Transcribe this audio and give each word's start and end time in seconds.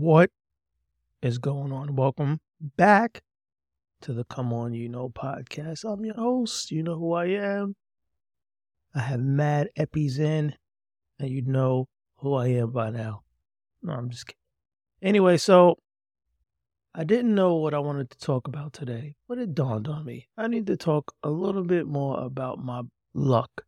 What 0.00 0.30
is 1.20 1.36
going 1.36 1.72
on? 1.72 1.94
Welcome 1.94 2.40
back 2.58 3.22
to 4.00 4.14
the 4.14 4.24
Come 4.24 4.50
On 4.50 4.72
You 4.72 4.88
Know 4.88 5.10
podcast. 5.10 5.84
I'm 5.84 6.06
your 6.06 6.14
host. 6.14 6.70
You 6.70 6.82
know 6.82 6.96
who 6.96 7.12
I 7.12 7.26
am. 7.26 7.76
I 8.94 9.00
have 9.00 9.20
mad 9.20 9.68
eppies 9.78 10.18
in, 10.18 10.54
and 11.18 11.28
you 11.28 11.42
know 11.42 11.86
who 12.16 12.32
I 12.32 12.46
am 12.46 12.70
by 12.70 12.88
now. 12.88 13.24
No, 13.82 13.92
I'm 13.92 14.08
just 14.08 14.26
kidding. 14.26 14.38
Anyway, 15.02 15.36
so 15.36 15.76
I 16.94 17.04
didn't 17.04 17.34
know 17.34 17.56
what 17.56 17.74
I 17.74 17.78
wanted 17.78 18.08
to 18.08 18.18
talk 18.18 18.48
about 18.48 18.72
today, 18.72 19.16
but 19.28 19.36
it 19.36 19.54
dawned 19.54 19.86
on 19.86 20.06
me. 20.06 20.28
I 20.34 20.46
need 20.46 20.66
to 20.68 20.78
talk 20.78 21.12
a 21.22 21.28
little 21.28 21.64
bit 21.64 21.86
more 21.86 22.24
about 22.24 22.58
my 22.58 22.84
luck. 23.12 23.66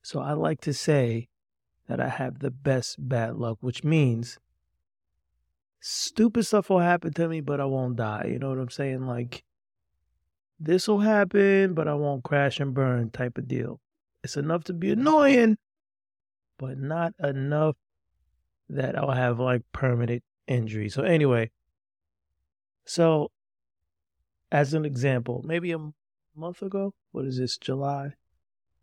So 0.00 0.20
I 0.20 0.34
like 0.34 0.60
to 0.60 0.72
say 0.72 1.26
that 1.88 2.00
I 2.00 2.08
have 2.08 2.38
the 2.38 2.52
best 2.52 3.08
bad 3.08 3.34
luck, 3.34 3.58
which 3.62 3.82
means 3.82 4.38
stupid 5.88 6.44
stuff 6.44 6.68
will 6.68 6.80
happen 6.80 7.12
to 7.12 7.28
me, 7.28 7.40
but 7.40 7.60
I 7.60 7.64
won't 7.64 7.96
die. 7.96 8.28
You 8.32 8.40
know 8.40 8.48
what 8.48 8.58
I'm 8.58 8.70
saying? 8.70 9.06
Like, 9.06 9.44
this 10.58 10.88
will 10.88 10.98
happen, 10.98 11.74
but 11.74 11.86
I 11.86 11.94
won't 11.94 12.24
crash 12.24 12.58
and 12.58 12.74
burn 12.74 13.10
type 13.10 13.38
of 13.38 13.46
deal. 13.46 13.80
It's 14.24 14.36
enough 14.36 14.64
to 14.64 14.72
be 14.72 14.90
annoying, 14.90 15.58
but 16.58 16.78
not 16.78 17.12
enough 17.22 17.76
that 18.68 18.98
I'll 18.98 19.12
have 19.12 19.38
like 19.38 19.62
permanent 19.72 20.24
injury. 20.48 20.88
So, 20.88 21.02
anyway, 21.02 21.52
so 22.84 23.30
as 24.50 24.74
an 24.74 24.84
example, 24.84 25.42
maybe 25.44 25.70
a 25.70 25.78
month 26.34 26.62
ago, 26.62 26.94
what 27.12 27.26
is 27.26 27.38
this, 27.38 27.58
July? 27.58 28.14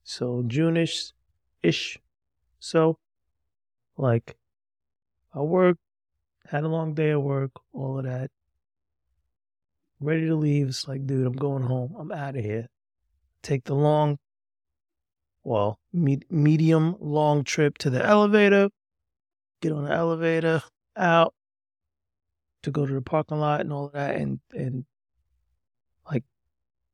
So, 0.05 0.43
June-ish, 0.47 1.11
ish. 1.61 1.99
So, 2.59 2.97
like, 3.97 4.37
I 5.33 5.39
work 5.39 5.77
had 6.53 6.63
a 6.63 6.67
long 6.67 6.93
day 6.93 7.09
at 7.09 7.21
work, 7.21 7.49
all 7.73 7.97
of 7.97 8.05
that. 8.05 8.29
Ready 9.99 10.27
to 10.27 10.35
leave. 10.35 10.67
It's 10.67 10.87
like, 10.87 11.07
dude, 11.07 11.25
I'm 11.25 11.33
going 11.33 11.63
home. 11.63 11.95
I'm 11.97 12.11
out 12.11 12.35
of 12.35 12.43
here. 12.43 12.67
Take 13.41 13.63
the 13.63 13.73
long, 13.73 14.19
well, 15.43 15.79
me- 15.91 16.21
medium 16.29 16.95
long 16.99 17.43
trip 17.43 17.79
to 17.79 17.89
the 17.89 18.05
elevator. 18.05 18.69
Get 19.63 19.71
on 19.71 19.85
the 19.85 19.91
elevator, 19.93 20.61
out 20.95 21.33
to 22.61 22.69
go 22.69 22.85
to 22.85 22.93
the 22.93 23.01
parking 23.01 23.39
lot 23.39 23.61
and 23.61 23.73
all 23.73 23.87
of 23.87 23.93
that. 23.93 24.15
And, 24.15 24.39
and 24.51 24.85
like 26.05 26.23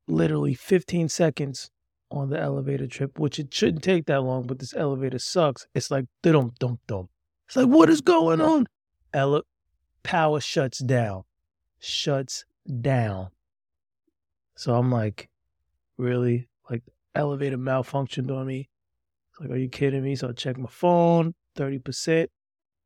literally 0.07 0.53
15 0.53 1.09
seconds 1.09 1.69
on 2.09 2.29
the 2.29 2.39
elevator 2.39 2.87
trip, 2.87 3.19
which 3.19 3.37
it 3.39 3.53
shouldn't 3.53 3.83
take 3.83 4.05
that 4.05 4.21
long, 4.21 4.47
but 4.47 4.59
this 4.59 4.73
elevator 4.73 5.19
sucks. 5.19 5.67
It's 5.75 5.91
like, 5.91 6.05
dum 6.23 6.53
dum 6.59 6.79
dum. 6.87 7.09
It's 7.49 7.57
like, 7.57 7.67
what 7.67 7.89
is 7.89 7.99
going 7.99 8.39
on? 8.39 8.65
Ele- 9.13 9.43
power 10.03 10.39
shuts 10.39 10.79
down. 10.79 11.23
Shuts 11.79 12.45
down. 12.81 13.29
So 14.55 14.75
I'm 14.75 14.91
like, 14.91 15.29
really? 15.97 16.49
Like 16.69 16.83
elevator 17.15 17.57
malfunctioned 17.57 18.29
on 18.29 18.47
me. 18.47 18.69
It's 19.31 19.39
like, 19.39 19.49
are 19.49 19.57
you 19.57 19.69
kidding 19.69 20.03
me? 20.03 20.15
So 20.15 20.29
I 20.29 20.31
check 20.33 20.57
my 20.57 20.69
phone, 20.69 21.33
30%. 21.57 22.27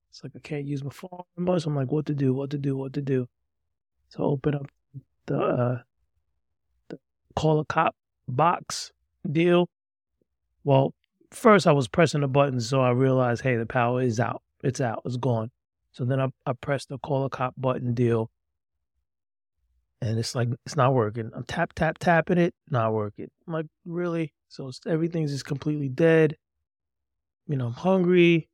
It's 0.10 0.24
like 0.24 0.34
I 0.36 0.40
can't 0.40 0.66
use 0.66 0.84
my 0.84 0.92
phone 0.92 1.24
much. 1.36 1.66
I'm 1.66 1.76
like, 1.76 1.92
what 1.92 2.06
to 2.06 2.14
do, 2.14 2.34
what 2.34 2.52
to 2.52 2.60
do, 2.60 2.78
what 2.78 2.94
to 2.94 3.02
do. 3.02 3.28
So 4.10 4.24
I 4.24 4.28
open 4.28 4.54
up 4.54 4.68
the 5.26 5.40
uh 5.40 5.82
the 6.90 7.00
call 7.36 7.60
a 7.60 7.66
cop 7.66 7.96
box 8.28 8.92
deal. 9.32 9.68
Well, 10.64 10.94
first 11.32 11.66
I 11.66 11.72
was 11.72 11.88
pressing 11.88 12.22
the 12.22 12.28
button 12.28 12.62
so 12.62 12.82
I 12.82 12.92
realized, 12.92 13.42
hey, 13.42 13.56
the 13.56 13.66
power 13.66 14.04
is 14.04 14.20
out. 14.20 14.44
It's 14.64 14.80
out. 14.80 15.02
It's 15.06 15.18
gone. 15.18 15.50
So 15.94 16.06
then 16.06 16.20
I, 16.20 16.28
I 16.46 16.54
press 16.54 16.86
the 16.86 16.98
call 16.98 17.26
a 17.26 17.30
cop 17.30 17.54
button 17.58 17.94
deal. 17.94 18.30
And 20.02 20.20
it's 20.20 20.36
like, 20.36 20.50
it's 20.66 20.76
not 20.76 20.94
working. 20.94 21.32
I'm 21.34 21.46
tap, 21.46 21.74
tap, 21.74 21.98
tapping 21.98 22.38
it, 22.38 22.54
not 22.70 22.92
working. 22.94 23.30
I'm 23.48 23.54
like, 23.54 23.68
really? 23.86 24.34
So 24.50 24.70
everything's 24.86 25.32
just 25.32 25.46
completely 25.46 25.88
dead. 25.88 26.36
You 27.48 27.56
know, 27.56 27.68
I'm 27.68 27.74
hungry. 27.74 28.50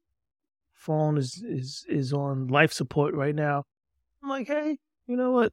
Phone 0.76 1.18
is, 1.18 1.44
is, 1.44 1.86
is 1.90 2.14
on 2.14 2.48
life 2.48 2.72
support 2.72 3.16
right 3.16 3.34
now. 3.34 3.64
I'm 4.22 4.30
like, 4.30 4.48
hey, 4.48 4.78
you 5.08 5.18
know 5.18 5.32
what? 5.32 5.52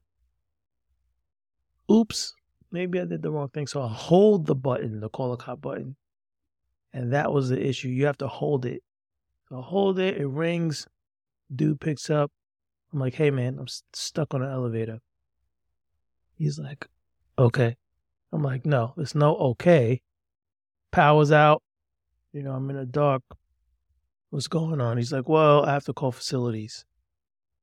Oops, 1.89 2.33
maybe 2.71 2.99
I 2.99 3.05
did 3.05 3.21
the 3.21 3.31
wrong 3.31 3.49
thing. 3.49 3.65
So 3.65 3.81
I 3.81 3.87
hold 3.87 4.45
the 4.45 4.55
button, 4.55 4.99
the 4.99 5.09
call 5.09 5.33
a 5.33 5.37
cop 5.37 5.61
button. 5.61 5.95
And 6.93 7.13
that 7.13 7.31
was 7.31 7.49
the 7.49 7.65
issue. 7.65 7.87
You 7.87 8.05
have 8.05 8.17
to 8.19 8.27
hold 8.27 8.65
it. 8.65 8.83
So 9.49 9.59
I 9.59 9.61
hold 9.61 9.99
it, 9.99 10.17
it 10.17 10.27
rings. 10.27 10.87
Dude 11.53 11.79
picks 11.79 12.09
up. 12.09 12.31
I'm 12.93 12.99
like, 12.99 13.15
hey 13.15 13.31
man, 13.31 13.57
I'm 13.59 13.67
st- 13.67 13.95
stuck 13.95 14.33
on 14.33 14.41
an 14.41 14.51
elevator. 14.51 14.99
He's 16.35 16.59
like, 16.59 16.87
okay. 17.37 17.75
I'm 18.31 18.43
like, 18.43 18.65
no, 18.65 18.93
it's 18.97 19.15
no 19.15 19.35
okay. 19.37 20.01
Power's 20.91 21.31
out. 21.31 21.63
You 22.33 22.43
know, 22.43 22.51
I'm 22.53 22.69
in 22.69 22.75
the 22.75 22.85
dark. 22.85 23.23
What's 24.29 24.47
going 24.47 24.81
on? 24.81 24.97
He's 24.97 25.13
like, 25.13 25.29
well, 25.29 25.65
I 25.65 25.73
have 25.73 25.85
to 25.85 25.93
call 25.93 26.11
facilities. 26.11 26.85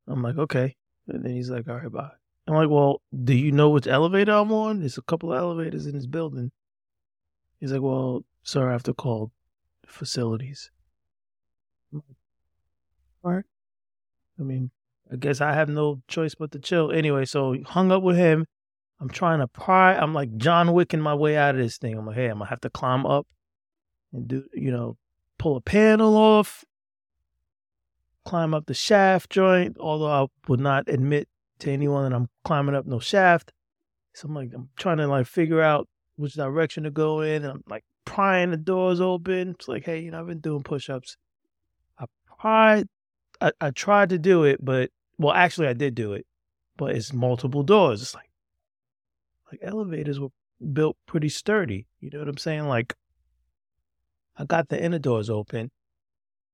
I'm 0.06 0.22
like, 0.22 0.38
okay. 0.38 0.76
And 1.08 1.24
then 1.24 1.32
he's 1.32 1.50
like, 1.50 1.68
all 1.68 1.76
right, 1.76 1.92
bye. 1.92 2.10
I'm 2.46 2.54
like, 2.54 2.70
well, 2.70 3.00
do 3.24 3.34
you 3.34 3.52
know 3.52 3.70
which 3.70 3.86
elevator 3.86 4.32
I'm 4.32 4.52
on? 4.52 4.80
There's 4.80 4.98
a 4.98 5.02
couple 5.02 5.32
of 5.32 5.38
elevators 5.38 5.86
in 5.86 5.94
this 5.94 6.06
building. 6.06 6.50
He's 7.60 7.72
like, 7.72 7.82
well, 7.82 8.24
sir, 8.42 8.68
I 8.68 8.72
have 8.72 8.82
to 8.84 8.94
call 8.94 9.32
facilities. 9.86 10.70
All 11.94 12.02
right. 13.22 13.44
I 14.38 14.42
mean, 14.42 14.70
I 15.12 15.16
guess 15.16 15.40
I 15.40 15.52
have 15.52 15.68
no 15.68 16.02
choice 16.08 16.34
but 16.34 16.52
to 16.52 16.58
chill. 16.58 16.90
Anyway, 16.90 17.24
so 17.24 17.56
hung 17.66 17.92
up 17.92 18.02
with 18.02 18.16
him. 18.16 18.46
I'm 19.00 19.08
trying 19.08 19.40
to 19.40 19.48
pry. 19.48 19.94
I'm 19.94 20.14
like 20.14 20.36
John 20.36 20.72
Wicking 20.72 21.00
my 21.00 21.14
way 21.14 21.36
out 21.36 21.54
of 21.54 21.60
this 21.60 21.78
thing. 21.78 21.96
I'm 21.96 22.06
like, 22.06 22.16
hey, 22.16 22.28
I'm 22.28 22.38
gonna 22.38 22.50
have 22.50 22.60
to 22.62 22.70
climb 22.70 23.04
up 23.06 23.26
and 24.12 24.26
do, 24.26 24.44
you 24.52 24.70
know, 24.70 24.96
pull 25.38 25.56
a 25.56 25.60
panel 25.60 26.16
off, 26.16 26.64
climb 28.24 28.54
up 28.54 28.66
the 28.66 28.74
shaft 28.74 29.30
joint. 29.30 29.76
Although 29.78 30.10
I 30.10 30.26
would 30.48 30.60
not 30.60 30.88
admit 30.88 31.28
to 31.60 31.70
anyone 31.70 32.08
that 32.08 32.16
I'm 32.16 32.28
climbing 32.44 32.74
up 32.74 32.86
no 32.86 32.98
shaft. 32.98 33.52
So 34.14 34.28
I'm 34.28 34.34
like, 34.34 34.50
I'm 34.54 34.70
trying 34.76 34.98
to 34.98 35.08
like 35.08 35.26
figure 35.26 35.60
out 35.60 35.88
which 36.16 36.34
direction 36.34 36.84
to 36.84 36.90
go 36.90 37.20
in, 37.20 37.42
and 37.42 37.52
I'm 37.52 37.64
like 37.68 37.84
prying 38.04 38.52
the 38.52 38.56
doors 38.56 39.00
open. 39.00 39.50
It's 39.50 39.68
like, 39.68 39.84
hey, 39.84 40.00
you 40.00 40.12
know, 40.12 40.20
I've 40.20 40.26
been 40.26 40.38
doing 40.40 40.62
push-ups. 40.62 41.16
I 41.98 42.04
pried 42.38 42.86
I, 43.44 43.52
I 43.60 43.70
tried 43.70 44.08
to 44.08 44.18
do 44.18 44.44
it, 44.44 44.64
but 44.64 44.90
well, 45.18 45.34
actually, 45.34 45.68
I 45.68 45.74
did 45.74 45.94
do 45.94 46.14
it, 46.14 46.26
but 46.78 46.96
it's 46.96 47.12
multiple 47.12 47.62
doors. 47.62 48.00
It's 48.00 48.14
like 48.14 48.30
like 49.52 49.60
elevators 49.62 50.18
were 50.18 50.30
built 50.72 50.96
pretty 51.06 51.28
sturdy. 51.28 51.86
You 52.00 52.08
know 52.10 52.20
what 52.20 52.28
I'm 52.28 52.38
saying? 52.38 52.66
Like 52.68 52.94
I 54.38 54.46
got 54.46 54.70
the 54.70 54.82
inner 54.82 54.98
doors 54.98 55.28
open, 55.28 55.70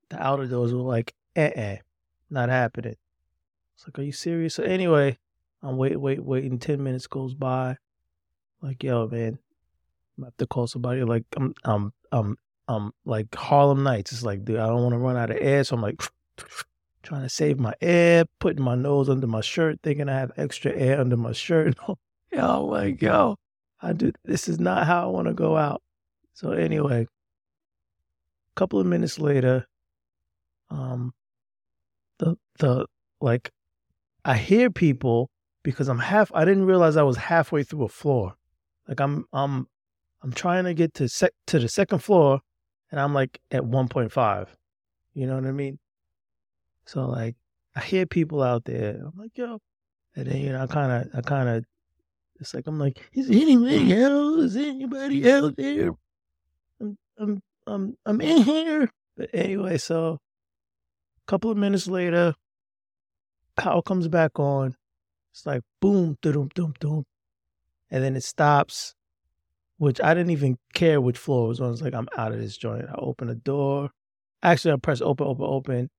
the 0.08 0.20
outer 0.20 0.46
doors 0.46 0.74
were 0.74 0.80
like, 0.80 1.14
eh, 1.36 1.52
eh, 1.54 1.76
not 2.28 2.48
happening. 2.48 2.96
It's 3.76 3.86
like, 3.86 3.98
are 4.00 4.02
you 4.02 4.12
serious? 4.12 4.56
So 4.56 4.64
anyway, 4.64 5.16
I'm 5.62 5.76
wait, 5.76 5.98
wait, 5.98 6.24
waiting. 6.24 6.58
Ten 6.58 6.82
minutes 6.82 7.06
goes 7.06 7.34
by. 7.34 7.76
Like, 8.60 8.82
yo, 8.82 9.06
man, 9.06 9.38
I 10.20 10.24
have 10.26 10.36
to 10.38 10.46
call 10.46 10.66
somebody. 10.66 11.04
Like, 11.04 11.24
I'm, 11.36 11.54
I'm, 11.64 11.92
I'm, 12.10 12.36
I'm 12.66 12.92
like 13.04 13.32
Harlem 13.34 13.84
Nights. 13.84 14.12
It's 14.12 14.24
like, 14.24 14.44
dude, 14.44 14.58
I 14.58 14.66
don't 14.66 14.82
want 14.82 14.92
to 14.92 14.98
run 14.98 15.16
out 15.16 15.30
of 15.30 15.38
air, 15.40 15.62
so 15.62 15.76
I'm 15.76 15.82
like 15.82 16.02
trying 17.02 17.22
to 17.22 17.28
save 17.28 17.58
my 17.58 17.74
air, 17.80 18.24
putting 18.38 18.62
my 18.62 18.74
nose 18.74 19.08
under 19.08 19.26
my 19.26 19.40
shirt, 19.40 19.78
thinking 19.82 20.08
I 20.08 20.18
have 20.18 20.32
extra 20.36 20.72
air 20.72 21.00
under 21.00 21.16
my 21.16 21.32
shirt. 21.32 21.76
yo, 22.32 22.64
like, 22.64 23.00
yo, 23.00 23.36
I 23.80 23.92
do. 23.92 24.12
This 24.24 24.48
is 24.48 24.60
not 24.60 24.86
how 24.86 25.04
I 25.04 25.06
want 25.06 25.28
to 25.28 25.34
go 25.34 25.56
out. 25.56 25.82
So 26.34 26.52
anyway, 26.52 27.02
a 27.02 28.54
couple 28.56 28.80
of 28.80 28.86
minutes 28.86 29.18
later, 29.18 29.66
um, 30.70 31.12
the 32.18 32.36
the 32.58 32.86
like, 33.20 33.50
I 34.24 34.36
hear 34.36 34.70
people 34.70 35.30
because 35.62 35.88
I'm 35.88 35.98
half. 35.98 36.30
I 36.34 36.44
didn't 36.44 36.66
realize 36.66 36.96
I 36.96 37.02
was 37.02 37.16
halfway 37.16 37.62
through 37.62 37.84
a 37.84 37.88
floor. 37.88 38.34
Like 38.88 39.00
I'm 39.00 39.24
I'm 39.32 39.66
I'm 40.22 40.32
trying 40.32 40.64
to 40.64 40.74
get 40.74 40.94
to 40.94 41.08
sec 41.08 41.32
to 41.48 41.58
the 41.58 41.68
second 41.68 42.00
floor, 42.00 42.40
and 42.90 43.00
I'm 43.00 43.14
like 43.14 43.40
at 43.50 43.62
1.5. 43.62 44.48
You 45.14 45.26
know 45.26 45.34
what 45.34 45.46
I 45.46 45.52
mean? 45.52 45.78
So 46.90 47.06
like 47.06 47.36
I 47.76 47.80
hear 47.82 48.04
people 48.04 48.42
out 48.42 48.64
there. 48.64 49.00
I'm 49.06 49.12
like, 49.16 49.38
yo. 49.38 49.60
And 50.16 50.26
then, 50.26 50.38
you 50.38 50.50
know, 50.50 50.64
I 50.64 50.66
kinda 50.66 51.08
I 51.14 51.20
kinda 51.20 51.62
it's 52.40 52.52
like 52.52 52.66
I'm 52.66 52.80
like, 52.80 53.00
is 53.12 53.30
anybody 53.30 53.94
else? 53.96 54.40
Is 54.40 54.56
anybody 54.56 55.30
out 55.30 55.56
there? 55.56 55.92
I'm 56.80 56.98
I'm 57.16 57.42
I'm 57.68 57.96
I'm 58.04 58.20
in 58.20 58.42
here. 58.42 58.90
But 59.16 59.30
anyway, 59.32 59.78
so 59.78 60.14
a 60.14 61.30
couple 61.30 61.52
of 61.52 61.56
minutes 61.56 61.86
later, 61.86 62.34
power 63.56 63.82
comes 63.82 64.08
back 64.08 64.40
on. 64.40 64.74
It's 65.32 65.46
like 65.46 65.62
boom, 65.80 66.18
dum 66.22 66.50
dum 66.56 66.74
dum. 66.80 67.04
And 67.92 68.02
then 68.02 68.16
it 68.16 68.24
stops, 68.24 68.96
which 69.78 70.00
I 70.00 70.12
didn't 70.12 70.32
even 70.32 70.58
care 70.74 71.00
which 71.00 71.18
floor 71.18 71.44
it 71.44 71.48
was 71.50 71.60
on. 71.60 71.72
It's 71.72 71.82
like 71.82 71.94
I'm 71.94 72.08
out 72.16 72.32
of 72.32 72.40
this 72.40 72.56
joint. 72.56 72.86
I 72.88 72.96
open 72.98 73.28
the 73.28 73.36
door. 73.36 73.90
Actually, 74.42 74.72
I 74.72 74.76
press 74.78 75.00
open, 75.00 75.28
open, 75.28 75.46
open 75.46 75.90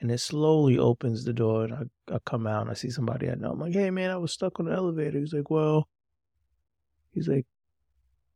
And 0.00 0.10
it 0.10 0.18
slowly 0.18 0.76
opens 0.76 1.24
the 1.24 1.32
door, 1.32 1.64
and 1.64 1.72
I, 1.72 2.14
I 2.14 2.18
come 2.26 2.46
out 2.46 2.62
and 2.62 2.70
I 2.70 2.74
see 2.74 2.90
somebody 2.90 3.30
I 3.30 3.36
know. 3.36 3.52
I'm 3.52 3.60
like, 3.60 3.72
hey, 3.72 3.90
man, 3.90 4.10
I 4.10 4.16
was 4.16 4.32
stuck 4.32 4.60
on 4.60 4.66
the 4.66 4.72
elevator. 4.72 5.18
He's 5.18 5.32
like, 5.32 5.50
well, 5.50 5.88
he's 7.12 7.28
like, 7.28 7.46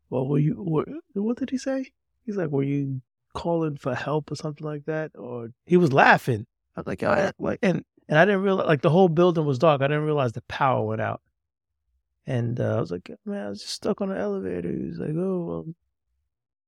well, 0.09 0.27
were 0.27 0.39
you, 0.39 0.55
what, 0.55 0.89
what 1.15 1.37
did 1.37 1.51
he 1.51 1.59
say? 1.59 1.91
He's 2.25 2.37
like, 2.37 2.49
were 2.49 2.63
you 2.63 3.03
calling 3.35 3.77
for 3.77 3.95
help 3.95 4.31
or 4.31 4.37
something 4.37 4.67
like 4.67 4.85
that? 4.87 5.11
Or 5.15 5.49
he 5.67 5.77
was 5.77 5.93
laughing. 5.93 6.47
I 6.77 6.81
was 6.81 6.87
like, 6.87 7.03
oh, 7.03 7.33
like, 7.39 7.59
and, 7.63 7.85
and 8.09 8.19
I 8.19 8.25
didn't 8.25 8.43
realize, 8.43 8.67
like, 8.67 8.83
the 8.83 8.91
whole 8.91 9.09
building 9.09 9.45
was 9.45 9.59
dark. 9.59 9.83
I 9.83 9.89
didn't 9.89 10.05
realize 10.05 10.33
the 10.33 10.43
power 10.43 10.87
went 10.87 11.03
out. 11.03 11.21
And 12.27 12.61
uh, 12.61 12.77
I 12.77 12.81
was 12.81 12.91
like, 12.91 13.11
man, 13.27 13.47
I 13.47 13.49
was 13.51 13.61
just 13.61 13.75
stuck 13.75 14.01
on 14.01 14.09
the 14.09 14.17
elevator. 14.17 14.71
He 14.71 14.85
was 14.87 14.99
like, 14.99 15.15
oh, 15.17 15.45
well, 15.45 15.75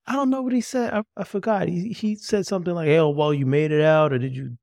I 0.07 0.15
don't 0.15 0.31
know 0.31 0.43
what 0.43 0.53
he 0.53 0.61
said. 0.61 0.93
I, 0.93 1.03
I 1.17 1.25
forgot. 1.25 1.69
He 1.69 1.93
he 1.93 2.17
said 2.17 2.45
something 2.45 2.75
like, 2.75 2.89
"Oh, 2.89 3.11
well, 3.11 3.33
you 3.33 3.47
made 3.47 3.71
it 3.71 3.83
out, 3.83 4.13
or 4.13 4.19
did 4.19 4.35
you 4.35 4.57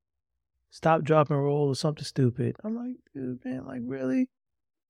stop, 0.69 1.03
drop, 1.03 1.29
and 1.29 1.43
roll, 1.43 1.67
or 1.67 1.75
something 1.75 2.03
stupid?" 2.03 2.55
I'm 2.63 2.75
like, 2.75 2.95
dude, 3.13 3.43
man, 3.45 3.65
like 3.65 3.81
really, 3.83 4.29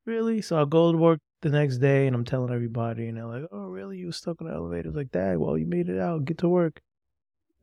really. 0.06 0.42
So 0.42 0.62
I 0.62 0.66
go 0.66 0.92
to 0.92 0.98
work 0.98 1.20
the 1.42 1.50
next 1.50 1.78
day, 1.78 2.08
and 2.08 2.16
I'm 2.16 2.26
telling 2.26 2.54
everybody, 2.54 3.08
and 3.08 3.18
they're 3.18 3.26
like, 3.26 3.46
"Oh, 3.52 3.68
really? 3.68 3.98
You 3.98 4.08
were 4.08 4.12
stuck 4.12 4.42
in 4.42 4.48
the 4.48 4.54
elevator?" 4.54 4.92
like, 4.92 5.12
Dad, 5.12 5.38
well, 5.38 5.58
you 5.58 5.66
made 5.66 5.90
it 5.90 6.00
out. 6.00 6.26
Get 6.26 6.40
to 6.40 6.50
work. 6.50 6.82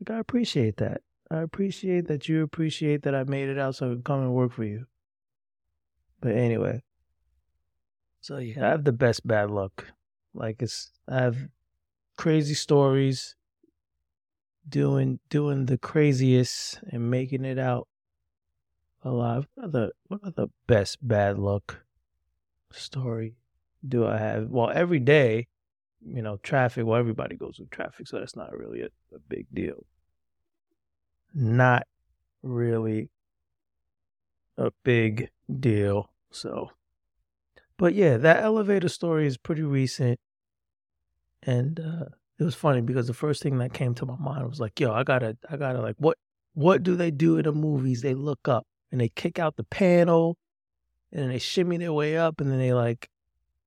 Like, 0.00 0.16
I 0.16 0.20
appreciate 0.20 0.76
that. 0.78 1.02
I 1.30 1.38
appreciate 1.38 2.06
that 2.08 2.28
you 2.28 2.42
appreciate 2.42 3.02
that 3.02 3.14
I 3.14 3.24
made 3.24 3.48
it 3.48 3.58
out, 3.58 3.76
so 3.76 3.86
I 3.90 3.94
can 3.94 4.02
come 4.02 4.20
and 4.20 4.34
work 4.34 4.52
for 4.52 4.64
you. 4.64 4.86
But 6.20 6.36
anyway, 6.36 6.82
so 8.20 8.38
yeah, 8.38 8.66
I 8.66 8.70
have 8.70 8.84
the 8.84 8.92
best 8.92 9.26
bad 9.26 9.50
luck. 9.50 9.92
Like 10.32 10.62
it's 10.62 10.90
I 11.08 11.16
have 11.16 11.36
crazy 12.16 12.54
stories, 12.54 13.36
doing 14.68 15.20
doing 15.28 15.66
the 15.66 15.76
craziest 15.76 16.80
and 16.90 17.10
making 17.10 17.44
it 17.44 17.58
out 17.58 17.88
alive. 19.04 19.46
What 19.54 19.72
the 19.72 19.92
what 20.08 20.20
are 20.24 20.30
the 20.30 20.48
best 20.66 21.06
bad 21.06 21.38
luck 21.38 21.84
story 22.72 23.36
do 23.86 24.06
I 24.06 24.18
have? 24.18 24.48
Well, 24.48 24.70
every 24.70 25.00
day, 25.00 25.46
you 26.04 26.22
know, 26.22 26.38
traffic. 26.38 26.84
Well, 26.86 26.98
everybody 26.98 27.36
goes 27.36 27.56
through 27.56 27.68
traffic, 27.70 28.08
so 28.08 28.18
that's 28.18 28.36
not 28.36 28.56
really 28.56 28.80
a, 28.82 28.86
a 29.14 29.18
big 29.28 29.46
deal. 29.52 29.84
Not 31.34 31.86
really 32.42 33.10
a 34.56 34.70
big 34.84 35.30
deal. 35.60 36.10
So, 36.30 36.70
but 37.76 37.94
yeah, 37.94 38.16
that 38.16 38.42
elevator 38.42 38.88
story 38.88 39.26
is 39.26 39.36
pretty 39.36 39.62
recent. 39.62 40.18
And 41.42 41.78
uh, 41.78 42.04
it 42.38 42.44
was 42.44 42.54
funny 42.54 42.80
because 42.80 43.06
the 43.06 43.14
first 43.14 43.42
thing 43.42 43.58
that 43.58 43.74
came 43.74 43.94
to 43.96 44.06
my 44.06 44.16
mind 44.16 44.48
was 44.48 44.60
like, 44.60 44.80
yo, 44.80 44.92
I 44.92 45.04
gotta, 45.04 45.36
I 45.50 45.56
gotta 45.56 45.80
like, 45.80 45.96
what, 45.98 46.16
what 46.54 46.82
do 46.82 46.96
they 46.96 47.10
do 47.10 47.36
in 47.36 47.44
the 47.44 47.52
movies? 47.52 48.00
They 48.00 48.14
look 48.14 48.48
up 48.48 48.66
and 48.94 49.00
they 49.00 49.08
kick 49.08 49.40
out 49.40 49.56
the 49.56 49.64
panel, 49.64 50.38
and 51.10 51.20
then 51.20 51.28
they 51.30 51.40
shimmy 51.40 51.78
their 51.78 51.92
way 51.92 52.16
up, 52.16 52.40
and 52.40 52.48
then 52.48 52.60
they 52.60 52.72
like 52.72 53.10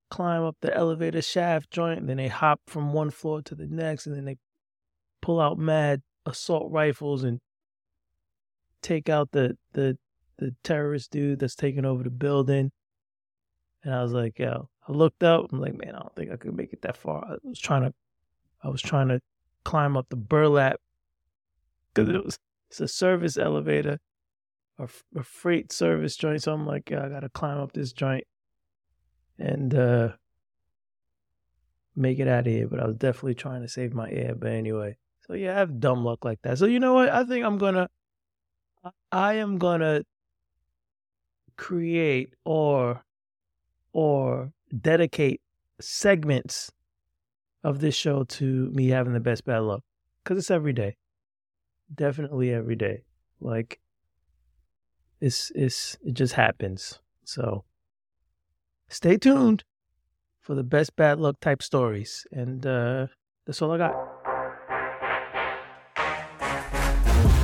climb 0.09 0.41
up 0.41 0.55
the 0.61 0.73
elevator 0.73 1.21
shaft 1.21 1.69
joint, 1.69 1.99
and 1.99 2.07
then 2.07 2.15
they 2.15 2.29
hop 2.29 2.61
from 2.65 2.93
one 2.93 3.09
floor 3.09 3.41
to 3.41 3.53
the 3.53 3.67
next, 3.67 4.07
and 4.07 4.15
then 4.15 4.23
they 4.23 4.37
pull 5.21 5.41
out 5.41 5.57
mad 5.57 6.01
assault 6.25 6.71
rifles 6.71 7.25
and 7.25 7.41
take 8.81 9.09
out 9.09 9.33
the 9.33 9.57
the 9.73 9.97
the 10.37 10.55
terrorist 10.63 11.11
dude 11.11 11.39
that's 11.39 11.55
taking 11.55 11.83
over 11.83 12.03
the 12.03 12.09
building. 12.09 12.71
And 13.83 13.93
I 13.93 14.03
was 14.03 14.13
like, 14.13 14.39
yo, 14.39 14.69
I 14.87 14.93
looked 14.93 15.23
up. 15.23 15.51
I'm 15.51 15.59
like, 15.59 15.77
man, 15.77 15.93
I 15.93 15.99
don't 15.99 16.15
think 16.15 16.31
I 16.31 16.37
could 16.37 16.55
make 16.55 16.71
it 16.71 16.83
that 16.83 16.95
far. 16.95 17.25
I 17.25 17.35
was 17.43 17.59
trying 17.59 17.81
to, 17.83 17.93
I 18.63 18.69
was 18.69 18.81
trying 18.81 19.09
to 19.09 19.19
climb 19.65 19.97
up 19.97 20.07
the 20.07 20.15
burlap 20.15 20.79
because 21.93 22.07
it 22.15 22.23
was 22.23 22.39
it's 22.69 22.79
a 22.79 22.87
service 22.87 23.37
elevator, 23.37 23.99
a, 24.79 24.87
a 25.15 25.23
freight 25.23 25.71
service 25.71 26.15
joint. 26.15 26.43
So 26.43 26.53
I'm 26.53 26.65
like, 26.65 26.91
I 26.91 27.09
got 27.09 27.21
to 27.21 27.29
climb 27.29 27.59
up 27.59 27.73
this 27.73 27.91
joint 27.93 28.25
and 29.39 29.75
uh 29.75 30.09
make 31.95 32.19
it 32.19 32.27
out 32.27 32.47
of 32.47 32.53
here. 32.53 32.67
But 32.67 32.79
I 32.79 32.87
was 32.87 32.95
definitely 32.95 33.35
trying 33.35 33.61
to 33.61 33.67
save 33.67 33.93
my 33.93 34.09
air. 34.09 34.35
But 34.35 34.51
anyway, 34.51 34.97
so 35.27 35.33
yeah, 35.33 35.55
I 35.55 35.59
have 35.59 35.79
dumb 35.79 36.03
luck 36.03 36.23
like 36.23 36.41
that. 36.43 36.57
So 36.57 36.65
you 36.65 36.79
know 36.79 36.93
what? 36.93 37.09
I 37.09 37.23
think 37.23 37.45
I'm 37.45 37.57
gonna, 37.57 37.89
I 39.11 39.33
am 39.35 39.57
gonna 39.57 40.03
create 41.57 42.33
or 42.45 43.03
or 43.93 44.51
dedicate 44.79 45.41
segments 45.79 46.71
of 47.63 47.79
this 47.79 47.95
show 47.95 48.23
to 48.23 48.69
me 48.71 48.89
having 48.89 49.13
the 49.13 49.19
best 49.19 49.43
bad 49.43 49.59
luck 49.59 49.83
because 50.23 50.37
it's 50.37 50.51
every 50.51 50.73
day 50.73 50.95
definitely 51.93 52.51
every 52.53 52.75
day 52.75 53.01
like 53.41 53.79
it's 55.21 55.51
it's 55.55 55.97
it 56.03 56.13
just 56.13 56.33
happens. 56.33 56.99
So 57.23 57.63
stay 58.89 59.17
tuned 59.17 59.63
for 60.41 60.55
the 60.55 60.63
best 60.63 60.95
bad 60.95 61.19
luck 61.19 61.39
type 61.39 61.61
stories. 61.63 62.25
And 62.31 62.65
uh 62.65 63.07
that's 63.45 63.61
all 63.61 63.71
i 63.71 63.77
got 63.77 63.95